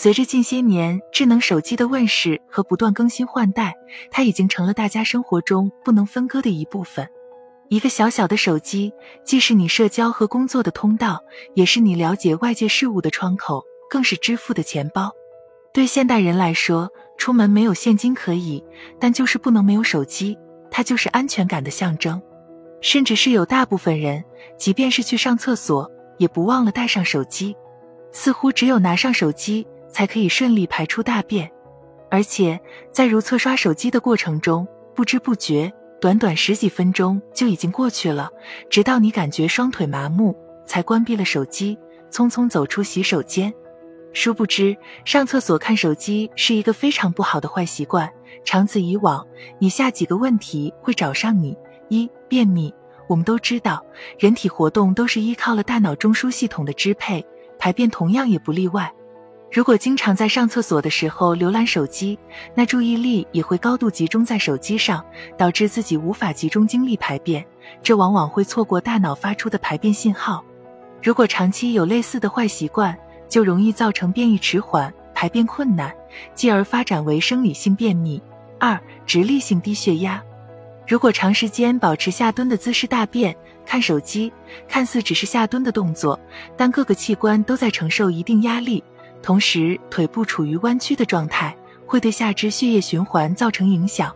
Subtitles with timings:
[0.00, 3.74] 随着近些年智能手机的问世和不断更新换代，
[4.12, 7.08] 它已经成了大家生活中不能分割的一部分。
[7.68, 8.92] 一个小小的手机，
[9.24, 11.20] 既是你社交和工作的通道，
[11.54, 15.10] 也是你了解外界事物的窗口，更是支付的钱包。
[15.72, 18.62] 对现代人来说，出门没有现金可以，
[19.00, 20.38] 但就是不能没有手机，
[20.70, 22.22] 它就是安全感的象征。
[22.80, 24.22] 甚至是有大部分人，
[24.56, 27.56] 即便是去上厕所，也不忘了带上手机。
[28.12, 29.66] 似乎只有拿上手机。
[29.90, 31.50] 才可以顺利排出大便，
[32.10, 32.58] 而且
[32.92, 38.30] 在如厕刷手机的过程中，不知不觉，短短十几分钟就已经过去了。
[38.70, 41.78] 直到你感觉双腿麻木，才关闭了手机，
[42.10, 43.52] 匆匆走出洗手间。
[44.12, 48.10] 殊不知，上厕所看手机是一个非常不好的坏习惯。
[48.44, 49.26] 长此以往，
[49.58, 51.56] 以下几个问题会找上你：
[51.88, 52.72] 一、便秘。
[53.06, 53.84] 我们都知道，
[54.18, 57.24] 人体活动都是依靠了大脑中枢系统的支配，
[57.58, 58.92] 排便同样也不例外。
[59.50, 62.18] 如果经常在上厕所的时候浏览手机，
[62.54, 65.02] 那注意力也会高度集中在手机上，
[65.38, 67.44] 导致自己无法集中精力排便，
[67.82, 70.44] 这往往会错过大脑发出的排便信号。
[71.02, 75.90] 如果长期有类似的坏习惯，就容易造成便意迟缓、排便困难，
[76.34, 78.22] 继而发展为生理性便秘。
[78.58, 80.22] 二、直立性低血压。
[80.86, 84.32] 如果长时间保持下蹲的姿势大便、看手机，
[84.68, 86.18] 看似只是下蹲的动作，
[86.56, 88.82] 但各个器官都在承受一定压力。
[89.22, 94.14] 同时，腿部处于弯曲的状态，会对下肢血液循环造成影响。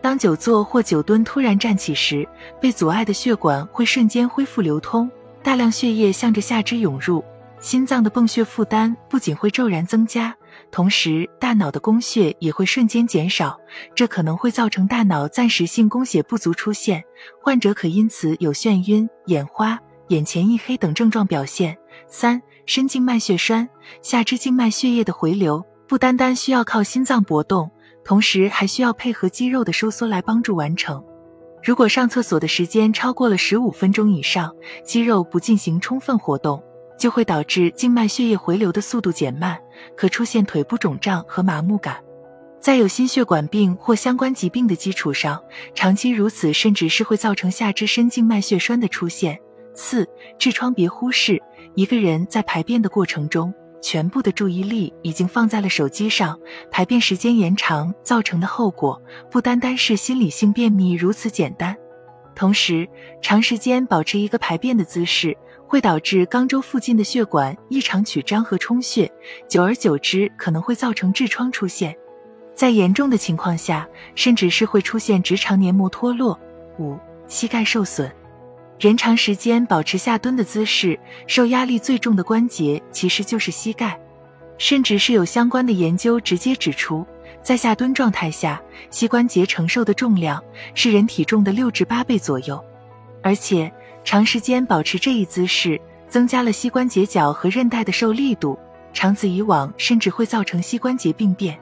[0.00, 2.28] 当久坐或久蹲突然站起时，
[2.60, 5.10] 被阻碍的血管会瞬间恢复流通，
[5.42, 7.24] 大量血液向着下肢涌入，
[7.58, 10.36] 心脏的泵血负担不仅会骤然增加，
[10.70, 13.58] 同时大脑的供血也会瞬间减少，
[13.94, 17.02] 这可能会造成大脑暂时性供血不足出现，
[17.42, 21.76] 患者可因此有眩晕、眼花、眼前一黑等症状表现。
[22.06, 22.40] 三。
[22.66, 23.68] 深静脉血栓，
[24.00, 27.70] 下肢静脉血液的回流不单单需要靠心脏搏动，
[28.04, 31.04] 同时还需要配合肌肉的收缩来帮助完成。
[31.62, 36.62] 如果上厕所的时间超过了十五分钟以上，肌肉不进行充分活动，
[36.98, 39.58] 就会导致静脉血液回流的速度减慢，
[39.96, 41.96] 可出现腿部肿胀和麻木感。
[42.60, 45.42] 在有心血管病或相关疾病的基础上，
[45.74, 49.38] 长期如此甚至是会造成下肢深静脉血栓的出现。
[49.74, 50.08] 四，
[50.38, 51.42] 痔疮别忽视。
[51.74, 53.52] 一个人在排便的过程中，
[53.82, 56.38] 全部的注意力已经放在了手机上，
[56.70, 61.76] 排便时间延长造成的后果，不单单是心理性便秘如此简单。
[62.34, 62.88] 同时，
[63.20, 65.36] 长时间保持一个排便的姿势，
[65.66, 69.10] 会导致肛周附近的血管异常曲张和充血，
[69.48, 71.96] 久而久之可能会造成痔疮出现，
[72.54, 76.38] 在严重的情况下，甚至是会出现直肠黏膜脱落。
[76.78, 76.96] 五、
[77.26, 78.10] 膝盖受损。
[78.78, 83.98] 人长时间保持下蹲的姿势，受压力最重的关节其实就是膝盖，
[84.58, 87.06] 甚至是有相关的研究直接指出，
[87.40, 90.42] 在下蹲状态下，膝关节承受的重量
[90.74, 92.62] 是人体重的六至八倍左右，
[93.22, 98.58] 而且长时间保持这一姿势，增加了膝关节角和韧带的受力度，
[98.92, 101.56] 长此以往，甚至会造成膝关节病变。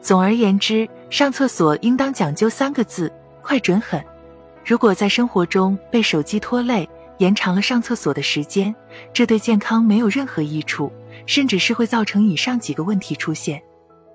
[0.00, 3.12] 总而言之，上厕所应当讲究三个字：
[3.42, 4.02] 快、准、狠。
[4.66, 6.88] 如果在生活中被手机拖累，
[7.18, 8.74] 延长了上厕所的时间，
[9.12, 10.92] 这对健康没有任何益处，
[11.24, 13.62] 甚至是会造成以上几个问题出现。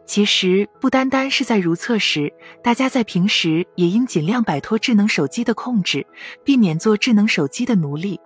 [0.05, 2.29] 其实不单单是在如厕时，
[2.61, 6.05] 大家在平时也应尽量摆脱智能手机的控制，
[6.43, 8.19] 避免做智能手机的奴隶。